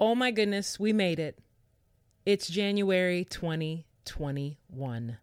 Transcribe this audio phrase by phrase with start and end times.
[0.00, 1.40] Oh my goodness, we made it.
[2.24, 5.18] It's January 2021.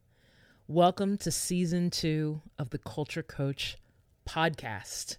[0.68, 3.78] Welcome to season two of the Culture Coach
[4.28, 5.16] podcast.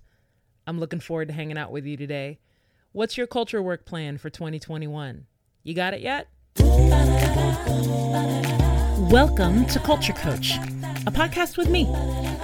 [0.67, 2.39] I'm looking forward to hanging out with you today.
[2.93, 5.25] What's your culture work plan for 2021?
[5.63, 6.29] You got it yet?
[9.11, 10.59] Welcome to Culture Coach,
[11.07, 11.85] a podcast with me,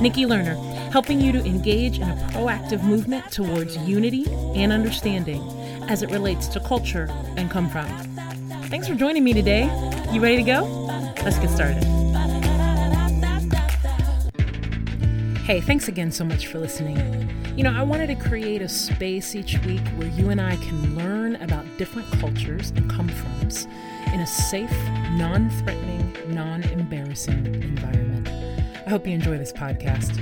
[0.00, 0.56] Nikki Lerner,
[0.90, 4.24] helping you to engage in a proactive movement towards unity
[4.54, 5.42] and understanding
[5.92, 7.06] as it relates to culture
[7.36, 7.86] and come from.
[8.70, 9.64] Thanks for joining me today.
[10.10, 10.62] You ready to go?
[11.22, 11.84] Let's get started.
[15.44, 16.96] Hey, thanks again so much for listening.
[17.58, 20.96] You know, I wanted to create a space each week where you and I can
[20.96, 23.66] learn about different cultures and come froms
[24.14, 24.72] in a safe,
[25.18, 28.28] non threatening, non embarrassing environment.
[28.86, 30.16] I hope you enjoy this podcast.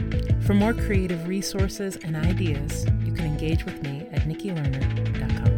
[0.44, 5.49] For more creative resources and ideas, you can engage with me at nikkilerner.com.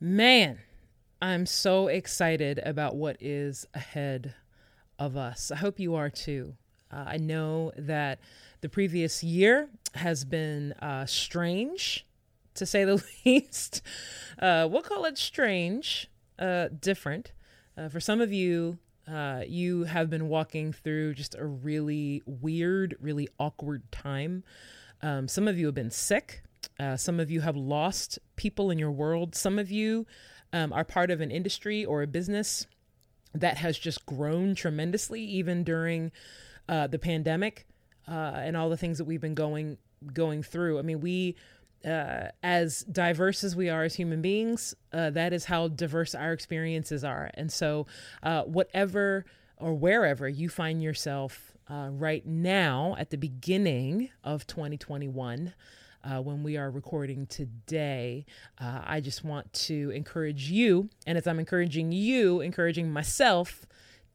[0.00, 0.60] Man,
[1.20, 4.34] I'm so excited about what is ahead
[4.98, 5.50] of us.
[5.50, 6.54] I hope you are too.
[6.90, 8.20] Uh, I know that
[8.60, 12.06] the previous year has been uh, strange,
[12.54, 13.82] to say the least.
[14.38, 16.08] Uh, we'll call it strange,
[16.38, 17.32] uh, different.
[17.76, 18.78] Uh, for some of you,
[19.10, 24.44] uh, you have been walking through just a really weird, really awkward time.
[25.02, 26.42] Um, some of you have been sick.
[26.96, 29.34] some of you have lost people in your world.
[29.34, 30.06] Some of you
[30.52, 32.66] um, are part of an industry or a business
[33.34, 36.10] that has just grown tremendously, even during
[36.68, 37.66] uh, the pandemic
[38.08, 39.78] uh, and all the things that we've been going
[40.12, 40.78] going through.
[40.78, 41.36] I mean, we,
[41.84, 46.32] uh, as diverse as we are as human beings, uh, that is how diverse our
[46.32, 47.30] experiences are.
[47.34, 47.86] And so,
[48.22, 49.24] uh, whatever
[49.56, 55.54] or wherever you find yourself uh, right now at the beginning of 2021.
[56.04, 58.24] Uh, when we are recording today.
[58.60, 63.66] Uh, I just want to encourage you, and as I'm encouraging you, encouraging myself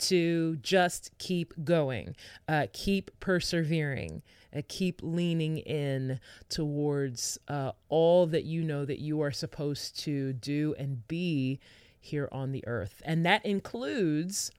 [0.02, 2.16] to just keep going,
[2.48, 4.22] uh, keep persevering,
[4.56, 6.20] uh, keep leaning in
[6.50, 11.60] towards uh, all that you know that you are supposed to do and be
[12.00, 13.02] here on the earth.
[13.06, 14.52] And that includes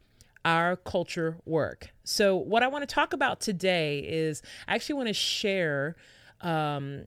[0.45, 1.89] our culture work.
[2.05, 5.97] So, what I want to talk about today is I actually want to share
[6.41, 7.07] um,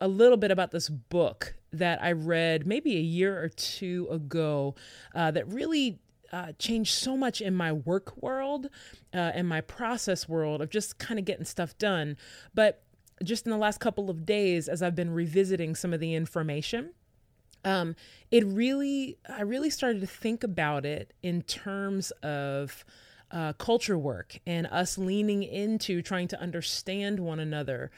[0.00, 4.74] a little bit about this book that I read maybe a year or two ago
[5.14, 5.98] uh, that really
[6.34, 8.66] uh, changed so much in my work world
[9.14, 12.16] uh, and my process world of just kind of getting stuff done.
[12.54, 12.82] But
[13.22, 16.90] just in the last couple of days, as I've been revisiting some of the information,
[17.64, 17.94] um,
[18.32, 22.84] it really, I really started to think about it in terms of
[23.30, 27.92] uh, culture work and us leaning into trying to understand one another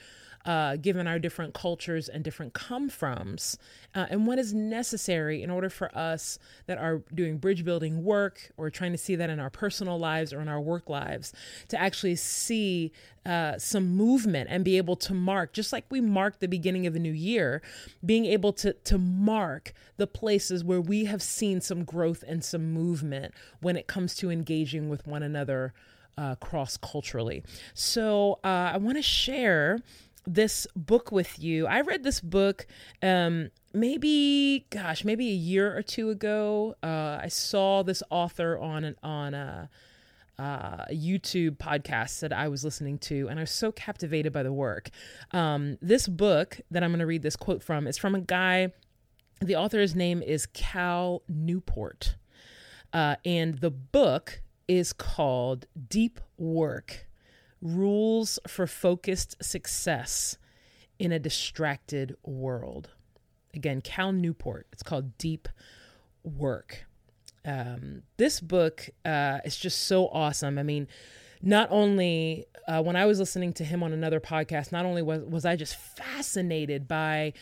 [0.46, 3.58] uh, given our different cultures and different come froms,
[3.96, 8.52] uh, and what is necessary in order for us that are doing bridge building work
[8.56, 11.32] or trying to see that in our personal lives or in our work lives
[11.66, 12.92] to actually see
[13.26, 16.94] uh, some movement and be able to mark, just like we mark the beginning of
[16.94, 17.60] a new year,
[18.04, 22.72] being able to to mark the places where we have seen some growth and some
[22.72, 25.74] movement when it comes to engaging with one another
[26.18, 27.42] uh, cross culturally.
[27.74, 29.80] So uh, I want to share
[30.26, 31.66] this book with you.
[31.66, 32.66] I read this book
[33.02, 36.76] um, maybe, gosh, maybe a year or two ago.
[36.82, 39.70] Uh, I saw this author on an on a,
[40.38, 44.52] uh, YouTube podcast that I was listening to, and I was so captivated by the
[44.52, 44.90] work.
[45.30, 48.72] Um, this book that I'm going to read this quote from is from a guy.
[49.40, 52.16] The author's name is Cal Newport,
[52.92, 57.05] uh, and the book is called Deep Work
[57.66, 60.38] Rules for Focused Success
[61.00, 62.90] in a Distracted World.
[63.54, 64.68] Again, Cal Newport.
[64.72, 65.48] It's called Deep
[66.22, 66.86] Work.
[67.44, 70.58] Um, this book uh, is just so awesome.
[70.58, 70.86] I mean,
[71.42, 75.22] not only uh, when I was listening to him on another podcast, not only was,
[75.22, 77.32] was I just fascinated by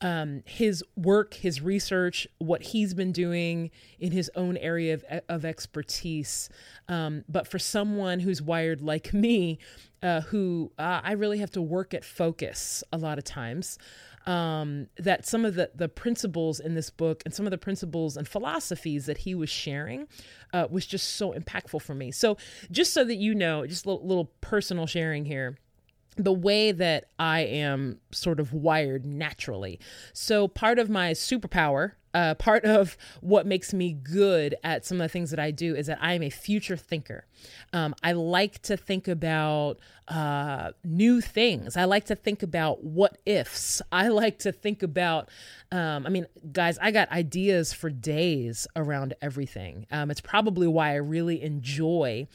[0.00, 5.44] um, his work, his research, what he's been doing in his own area of, of
[5.44, 6.50] expertise,
[6.88, 9.58] um, but for someone who's wired like me,
[10.02, 13.78] uh, who uh, I really have to work at focus a lot of times
[14.26, 18.16] um, that some of the, the principles in this book and some of the principles
[18.16, 20.06] and philosophies that he was sharing
[20.52, 22.10] uh, was just so impactful for me.
[22.10, 22.36] So,
[22.70, 25.58] just so that you know, just a little, little personal sharing here.
[26.16, 29.80] The way that I am sort of wired naturally.
[30.12, 35.04] So, part of my superpower, uh, part of what makes me good at some of
[35.04, 37.26] the things that I do is that I am a future thinker.
[37.72, 41.76] Um, I like to think about uh, new things.
[41.76, 43.82] I like to think about what ifs.
[43.92, 45.28] I like to think about,
[45.72, 49.86] um, I mean, guys, I got ideas for days around everything.
[49.90, 52.28] Um, it's probably why I really enjoy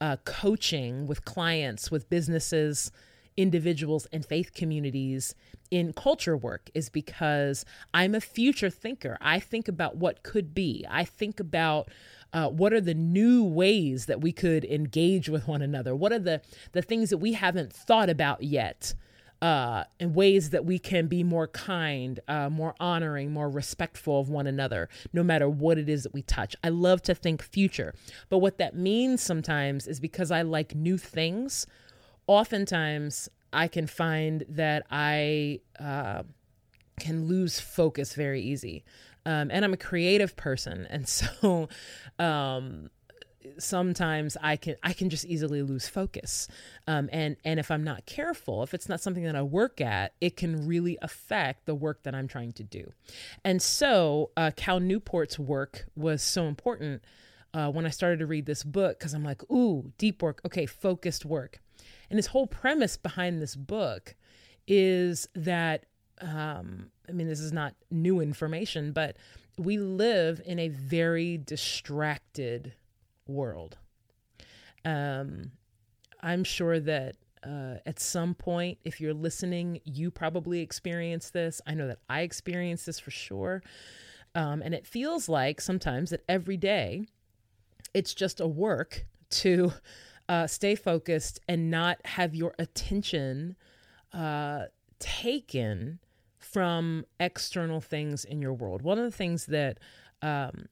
[0.00, 2.92] uh, coaching with clients, with businesses
[3.36, 5.34] individuals and faith communities
[5.70, 9.18] in culture work is because I'm a future thinker.
[9.20, 10.86] I think about what could be.
[10.88, 11.88] I think about
[12.32, 15.94] uh, what are the new ways that we could engage with one another?
[15.94, 16.42] What are the
[16.72, 18.94] the things that we haven't thought about yet?
[19.42, 24.30] Uh, in ways that we can be more kind, uh, more honoring, more respectful of
[24.30, 26.56] one another, no matter what it is that we touch.
[26.64, 27.94] I love to think future.
[28.30, 31.66] But what that means sometimes is because I like new things,
[32.26, 36.24] oftentimes I can find that I uh,
[36.98, 38.84] can lose focus very easy.
[39.26, 40.86] Um, and I'm a creative person.
[40.90, 41.68] And so
[42.18, 42.90] um,
[43.58, 46.48] sometimes I can I can just easily lose focus.
[46.86, 50.12] Um, and and if I'm not careful, if it's not something that I work at,
[50.20, 52.92] it can really affect the work that I'm trying to do.
[53.44, 57.02] And so uh, Cal Newport's work was so important
[57.52, 60.40] uh, when I started to read this book because I'm like, ooh, deep work.
[60.44, 61.60] Okay, focused work.
[62.10, 64.14] And his whole premise behind this book
[64.66, 65.86] is that,
[66.20, 69.16] um, I mean, this is not new information, but
[69.58, 72.74] we live in a very distracted
[73.26, 73.78] world.
[74.84, 75.52] Um,
[76.20, 77.16] I'm sure that
[77.46, 81.60] uh, at some point, if you're listening, you probably experience this.
[81.66, 83.62] I know that I experience this for sure.
[84.34, 87.06] Um, and it feels like sometimes that every day
[87.92, 89.72] it's just a work to
[90.28, 93.56] uh, stay focused and not have your attention
[94.12, 94.64] uh,
[94.98, 95.98] taken
[96.38, 98.82] from external things in your world.
[98.82, 99.78] One of the things that
[100.22, 100.66] um,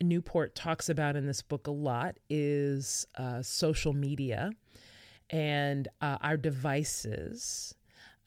[0.00, 4.50] Newport talks about in this book a lot is uh, social media
[5.30, 7.74] and uh, our devices.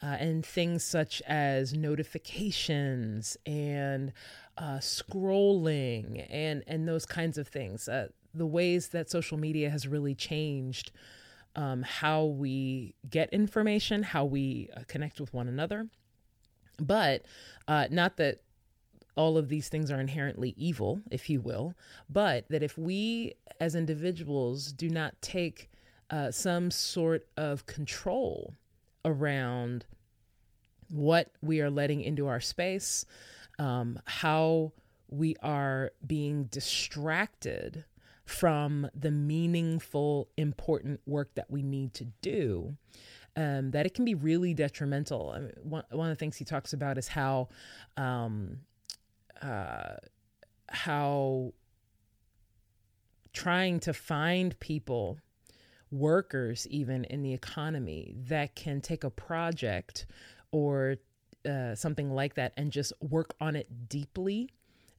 [0.04, 4.12] Uh, and things such as notifications and
[4.58, 7.88] uh, scrolling and and those kinds of things.
[7.88, 10.92] Uh, the ways that social media has really changed
[11.56, 15.88] um, how we get information, how we uh, connect with one another.
[16.80, 17.24] But
[17.68, 18.42] uh, not that
[19.16, 21.74] all of these things are inherently evil, if you will,
[22.10, 25.70] but that if we as individuals do not take
[26.10, 28.54] uh, some sort of control
[29.06, 29.86] around
[30.90, 33.06] what we are letting into our space,
[33.60, 34.72] um, how
[35.10, 37.84] we are being distracted
[38.32, 42.76] from the meaningful, important work that we need to do,
[43.36, 45.32] um, that it can be really detrimental.
[45.36, 47.50] I mean, one, one of the things he talks about is how,
[47.98, 48.60] um,
[49.42, 49.96] uh,
[50.70, 51.54] how
[53.34, 55.20] trying to find people,
[55.92, 60.06] workers even in the economy, that can take a project
[60.52, 60.96] or
[61.48, 64.50] uh, something like that and just work on it deeply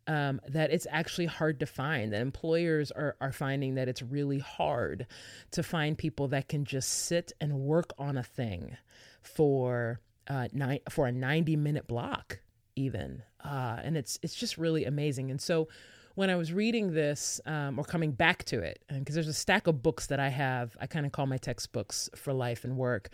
[0.06, 2.12] um, that it's actually hard to find.
[2.12, 5.06] That employers are, are finding that it's really hard
[5.52, 8.76] to find people that can just sit and work on a thing
[9.20, 12.40] for uh, nine, for a 90 minute block
[12.76, 13.22] even.
[13.44, 15.30] Uh, and it's, it's just really amazing.
[15.30, 15.68] And so
[16.14, 19.66] when I was reading this um, or coming back to it, because there's a stack
[19.66, 23.08] of books that I have, I kind of call my textbooks for life and work,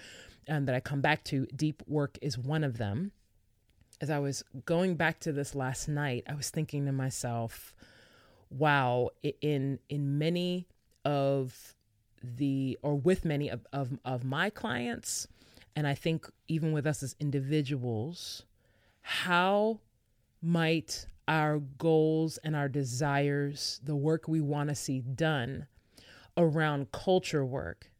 [0.48, 1.46] um, that I come back to.
[1.54, 3.12] Deep Work is one of them
[4.00, 7.74] as I was going back to this last night, I was thinking to myself,
[8.50, 10.68] wow, in in many
[11.04, 11.74] of
[12.22, 15.28] the or with many of, of, of my clients,
[15.76, 18.44] and I think even with us as individuals,
[19.02, 19.80] how
[20.42, 25.66] might our goals and our desires, the work we want to see done
[26.36, 27.90] around culture work,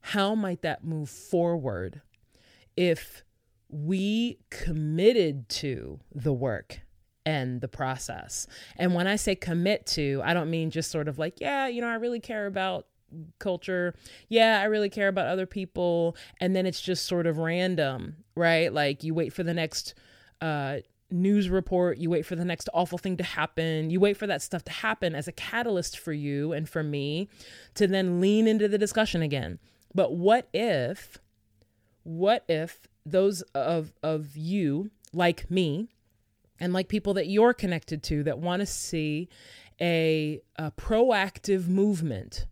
[0.00, 2.00] how might that move forward
[2.76, 3.24] if
[3.68, 6.80] we committed to the work
[7.26, 8.46] and the process.
[8.76, 11.80] And when I say commit to, I don't mean just sort of like, yeah, you
[11.80, 12.86] know, I really care about
[13.38, 13.94] culture.
[14.28, 16.16] Yeah, I really care about other people.
[16.40, 18.72] And then it's just sort of random, right?
[18.72, 19.94] Like you wait for the next
[20.40, 20.78] uh,
[21.10, 24.42] news report, you wait for the next awful thing to happen, you wait for that
[24.42, 27.28] stuff to happen as a catalyst for you and for me
[27.74, 29.58] to then lean into the discussion again.
[29.94, 31.18] But what if,
[32.04, 35.88] what if those of of you like me
[36.60, 39.28] and like people that you're connected to that want to see
[39.80, 42.46] a, a proactive movement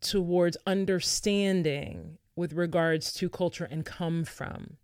[0.00, 4.76] towards understanding with regards to culture and come from?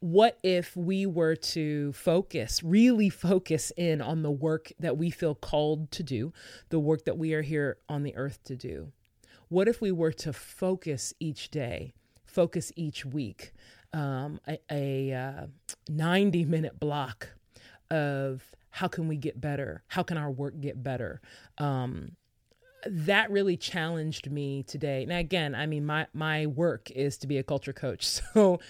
[0.00, 5.36] What if we were to focus, really focus in on the work that we feel
[5.36, 6.32] called to do,
[6.70, 8.92] the work that we are here on the earth to do?
[9.48, 13.52] What if we were to focus each day, focus each week,
[13.92, 15.46] um, a, a uh,
[15.88, 17.28] 90 minute block
[17.90, 19.82] of how can we get better?
[19.88, 21.20] How can our work get better?
[21.58, 22.12] Um,
[22.86, 25.04] that really challenged me today.
[25.06, 28.60] Now, again, I mean, my my work is to be a culture coach, so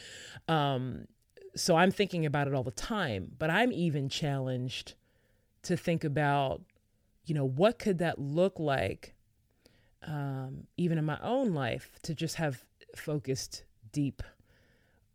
[0.49, 1.07] um,
[1.55, 3.33] so I'm thinking about it all the time.
[3.39, 4.95] But I'm even challenged
[5.63, 6.63] to think about,
[7.25, 9.15] you know, what could that look like,
[10.07, 12.65] um, even in my own life, to just have
[12.97, 14.23] focused, deep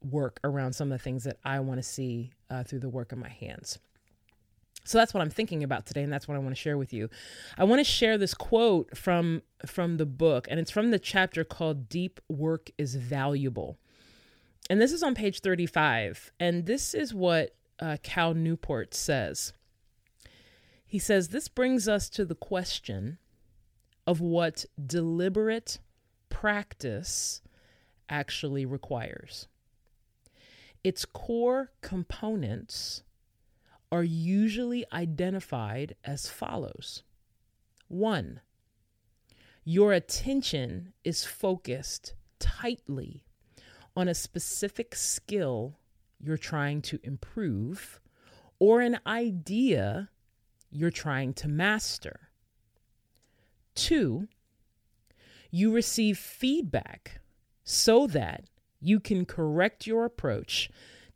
[0.03, 3.11] work around some of the things that I want to see uh, through the work
[3.11, 3.79] of my hands.
[4.83, 6.93] So that's what I'm thinking about today, and that's what I want to share with
[6.93, 7.09] you.
[7.57, 11.43] I want to share this quote from from the book, and it's from the chapter
[11.43, 13.77] called "Deep Work is Valuable,"
[14.69, 16.31] and this is on page 35.
[16.39, 19.51] And this is what uh, Cal Newport says.
[20.85, 23.17] He says this brings us to the question
[24.05, 25.79] of what deliberate
[26.29, 27.41] practice
[28.09, 29.47] actually requires.
[30.83, 33.03] Its core components
[33.91, 37.03] are usually identified as follows
[37.87, 38.41] one,
[39.63, 43.23] your attention is focused tightly
[43.95, 45.79] on a specific skill
[46.19, 47.99] you're trying to improve
[48.59, 50.09] or an idea
[50.69, 52.29] you're trying to master.
[53.75, 54.27] Two,
[55.51, 57.21] you receive feedback
[57.63, 58.45] so that
[58.79, 60.69] you can correct your approach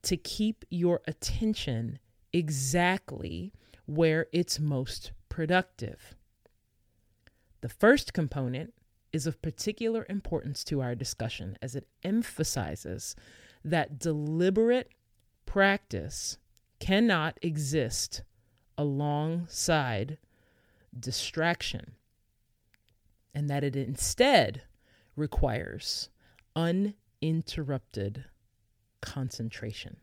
[0.03, 1.99] to keep your attention
[2.33, 3.53] exactly
[3.85, 6.15] where it's most productive.
[7.61, 8.73] The first component
[9.13, 13.15] is of particular importance to our discussion as it emphasizes
[13.63, 14.91] that deliberate
[15.45, 16.37] practice
[16.79, 18.23] cannot exist
[18.77, 20.17] alongside
[20.97, 21.93] distraction,
[23.35, 24.63] and that it instead
[25.15, 26.09] requires
[27.21, 28.25] uninterrupted
[29.01, 29.97] concentration.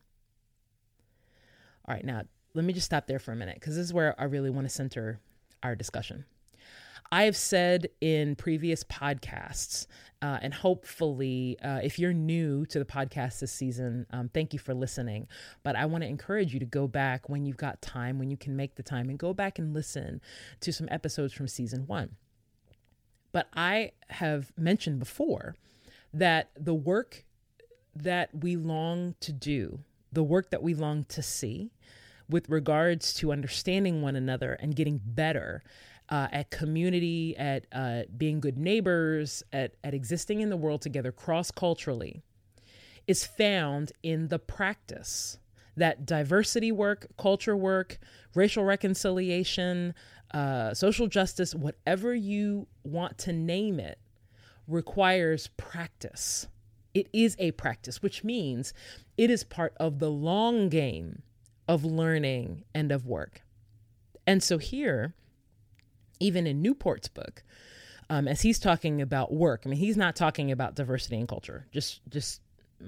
[1.87, 2.23] All right, now
[2.55, 4.67] let me just stop there for a minute because this is where I really want
[4.67, 5.21] to center
[5.63, 6.25] our discussion.
[7.11, 9.87] I have said in previous podcasts,
[10.21, 14.59] uh, and hopefully, uh, if you're new to the podcast this season, um, thank you
[14.59, 15.27] for listening.
[15.63, 18.37] But I want to encourage you to go back when you've got time, when you
[18.37, 20.21] can make the time, and go back and listen
[20.61, 22.17] to some episodes from season one.
[23.33, 25.55] But I have mentioned before
[26.12, 27.25] that the work
[27.95, 29.81] that we long to do,
[30.12, 31.71] the work that we long to see
[32.29, 35.62] with regards to understanding one another and getting better
[36.11, 41.12] uh, at community, at uh, being good neighbors, at, at existing in the world together
[41.12, 42.23] cross culturally,
[43.07, 45.38] is found in the practice
[45.77, 47.99] that diversity work, culture work,
[48.35, 49.95] racial reconciliation,
[50.35, 53.99] uh, social justice, whatever you want to name it,
[54.69, 56.47] requires practice.
[56.95, 58.73] It is a practice, which means
[59.17, 61.23] it is part of the long game
[61.67, 63.43] of learning and of work.
[64.27, 65.15] And so here,
[66.21, 67.43] even in Newport's book,
[68.11, 71.67] um, as he's talking about work, I mean, he's not talking about diversity and culture.
[71.73, 72.41] Just, just,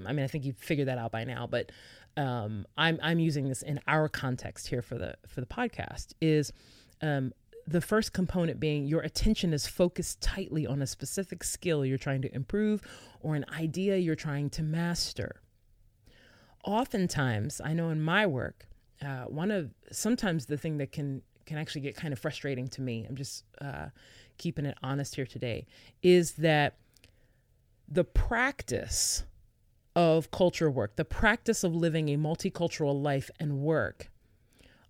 [0.05, 1.47] I mean, I think you've figured that out by now.
[1.47, 1.71] But
[2.17, 6.13] um, I'm I'm using this in our context here for the for the podcast.
[6.21, 6.51] Is
[7.01, 7.33] um,
[7.67, 12.21] the first component being your attention is focused tightly on a specific skill you're trying
[12.21, 12.81] to improve
[13.21, 15.41] or an idea you're trying to master.
[16.63, 18.67] Oftentimes, I know in my work,
[19.01, 22.81] uh, one of sometimes the thing that can can actually get kind of frustrating to
[22.81, 23.05] me.
[23.09, 23.87] I'm just uh,
[24.37, 25.65] keeping it honest here today.
[26.03, 26.75] Is that
[27.87, 29.23] the practice
[29.95, 34.10] of culture work, the practice of living a multicultural life and work,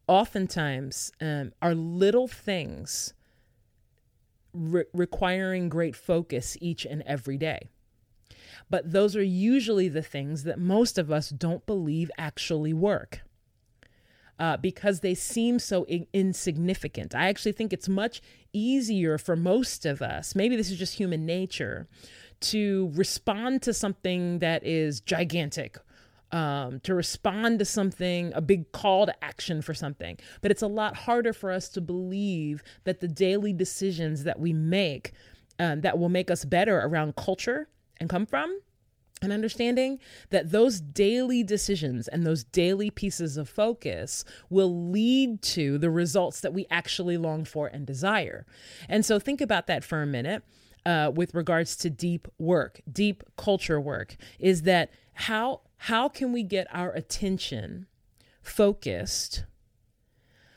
[0.07, 3.13] oftentimes um, are little things
[4.53, 7.69] re- requiring great focus each and every day.
[8.69, 13.21] But those are usually the things that most of us don't believe actually work
[14.41, 17.13] uh, because they seem so in- insignificant.
[17.13, 18.21] I actually think it's much
[18.53, 21.87] easier for most of us, maybe this is just human nature,
[22.41, 25.77] to respond to something that is gigantic.
[26.33, 30.17] Um, to respond to something, a big call to action for something.
[30.41, 34.53] But it's a lot harder for us to believe that the daily decisions that we
[34.53, 35.11] make
[35.59, 37.67] um, that will make us better around culture
[37.99, 38.61] and come from
[39.21, 45.77] and understanding that those daily decisions and those daily pieces of focus will lead to
[45.77, 48.45] the results that we actually long for and desire.
[48.87, 50.43] And so think about that for a minute.
[50.85, 56.43] uh, with regards to deep work, deep culture work, is that how how can we
[56.43, 57.87] get our attention
[58.43, 59.45] focused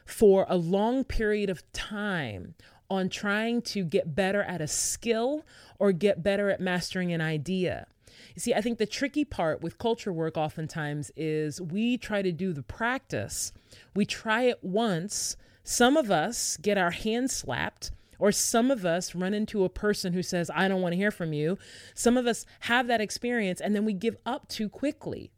[0.04, 2.54] for a long period of time
[2.90, 5.47] on trying to get better at a skill
[5.78, 7.87] or get better at mastering an idea.
[8.35, 12.31] You see, I think the tricky part with culture work oftentimes is we try to
[12.31, 13.50] do the practice.
[13.95, 15.38] We try it once.
[15.62, 20.12] Some of us get our hands slapped, or some of us run into a person
[20.12, 21.59] who says, I don't want to hear from you.
[21.94, 25.30] Some of us have that experience and then we give up too quickly.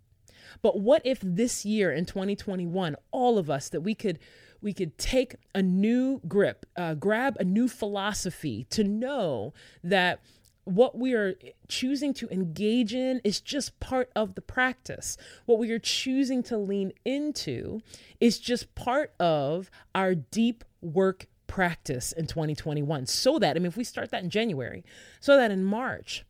[0.62, 4.18] But what if this year in 2021, all of us, that we could
[4.62, 9.52] we could take a new grip, uh, grab a new philosophy to know
[9.84, 10.20] that
[10.64, 11.34] what we are
[11.68, 15.16] choosing to engage in is just part of the practice.
[15.44, 17.80] What we are choosing to lean into
[18.18, 23.06] is just part of our deep work practice in 2021.
[23.06, 24.84] So that, I mean, if we start that in January,
[25.20, 26.24] so that in March,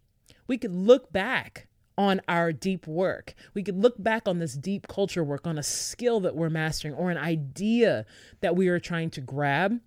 [0.46, 1.66] we could look back
[1.98, 3.34] on our deep work.
[3.54, 6.94] We could look back on this deep culture work, on a skill that we're mastering
[6.94, 8.04] or an idea
[8.40, 9.80] that we are trying to grab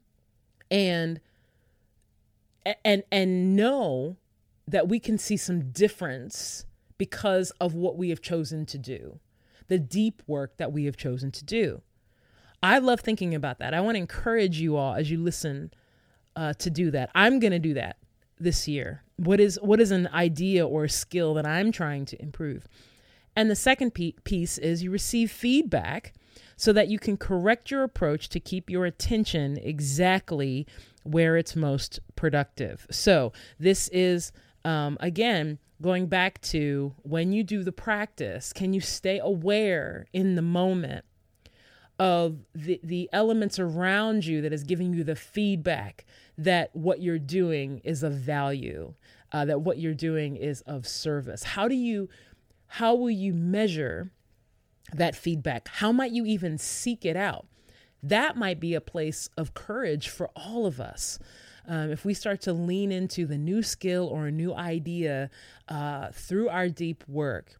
[0.72, 1.20] and
[2.84, 4.18] and and know
[4.68, 6.66] that we can see some difference
[6.98, 9.20] because of what we have chosen to do.
[9.68, 11.82] The deep work that we have chosen to do.
[12.62, 13.74] I love thinking about that.
[13.74, 15.72] I want to encourage you all as you listen
[16.36, 17.10] uh, to do that.
[17.16, 17.98] I'm going to do that
[18.39, 19.04] this year?
[19.18, 22.68] What is what is an idea or a skill that I'm trying to improve?
[23.36, 26.13] And the second piece is you receive feedback
[26.56, 30.68] so that you can correct your approach to keep your attention exactly
[31.04, 32.86] where it's most productive.
[32.92, 34.32] So, this is
[34.66, 40.36] um, again going back to when you do the practice, can you stay aware in
[40.36, 41.06] the moment
[42.00, 46.06] of the, the elements around you that is giving you the feedback
[46.38, 48.94] that what you're doing is of value,
[49.34, 51.44] uh, that what you're doing is of service.
[51.44, 52.08] How do you,
[52.68, 54.12] how will you measure
[54.94, 55.68] that feedback?
[55.68, 57.46] How might you even seek it out?
[58.01, 61.20] That might be a place of courage for all of us.
[61.68, 65.29] Um, if we start to lean into the new skill or a new idea
[65.68, 67.60] uh, through our deep work,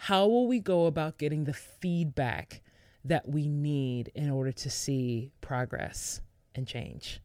[0.00, 2.60] how will we go about getting the feedback
[3.08, 6.20] that we need in order to see progress
[6.54, 7.20] and change?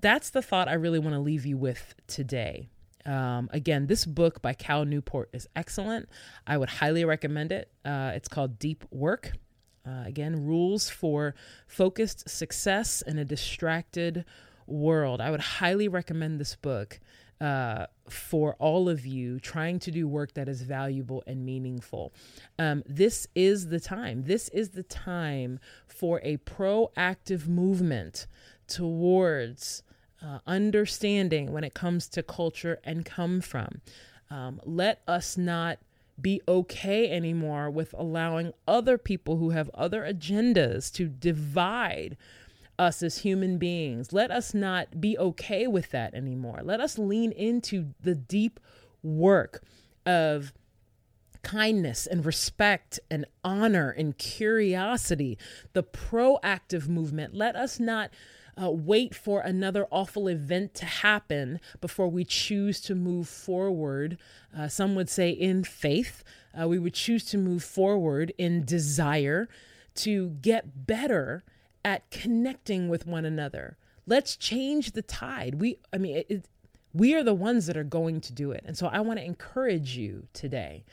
[0.00, 2.68] that's the thought I really want to leave you with today.
[3.04, 6.08] Um, again, this book by Cal Newport is excellent.
[6.46, 7.70] I would highly recommend it.
[7.84, 9.32] Uh, it's called Deep Work.
[9.86, 11.34] Uh, again, rules for
[11.66, 14.24] focused success in a distracted
[14.66, 15.20] world.
[15.20, 17.00] I would highly recommend this book
[17.40, 22.12] uh, for all of you trying to do work that is valuable and meaningful.
[22.58, 24.24] Um, this is the time.
[24.24, 28.26] This is the time for a proactive movement
[28.66, 29.82] towards
[30.22, 33.80] uh, understanding when it comes to culture and come from.
[34.30, 35.78] Um, let us not
[36.20, 42.16] be okay anymore with allowing other people who have other agendas to divide
[42.78, 44.12] us as human beings.
[44.12, 46.60] Let us not be okay with that anymore.
[46.62, 48.60] Let us lean into the deep
[49.02, 49.62] work
[50.06, 50.52] of
[51.42, 55.38] kindness and respect and honor and curiosity,
[55.72, 57.34] the proactive movement.
[57.34, 58.10] Let us not
[58.60, 64.18] uh, wait for another awful event to happen before we choose to move forward.
[64.56, 66.24] Uh, some would say in faith.
[66.60, 69.48] Uh, we would choose to move forward in desire
[69.94, 71.44] to get better
[71.84, 73.76] at connecting with one another.
[74.06, 75.56] Let's change the tide.
[75.56, 76.48] We, I mean, it, it,
[76.92, 78.64] we are the ones that are going to do it.
[78.66, 80.84] And so I want to encourage you today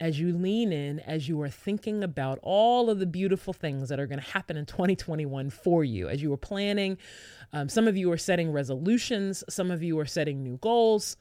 [0.00, 4.00] as you lean in, as you are thinking about all of the beautiful things that
[4.00, 6.96] are going to happen in 2021 for you, as you are planning.
[7.52, 11.16] Um, some of you are setting resolutions, some of you are setting new goals.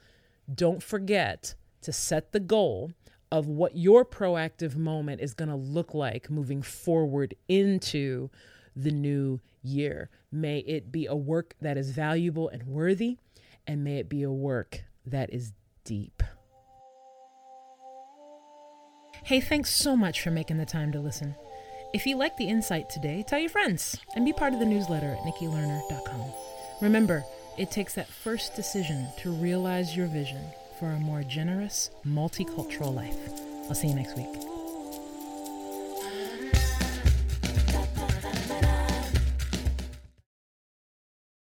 [0.54, 2.92] Don't forget to set the goal
[3.32, 8.30] of what your proactive moment is going to look like moving forward into
[8.84, 10.10] the new year.
[10.32, 13.18] May it be a work that is valuable and worthy,
[13.68, 15.52] and may it be a work that is
[15.84, 16.24] deep.
[19.24, 21.36] Hey, thanks so much for making the time to listen.
[21.94, 25.08] If you like the insight today, tell your friends and be part of the newsletter
[25.08, 26.32] at nikkilerner.com.
[26.82, 27.24] Remember,
[27.58, 30.42] it takes that first decision to realize your vision
[30.80, 33.18] for a more generous, multicultural life.
[33.68, 34.49] I'll see you next week.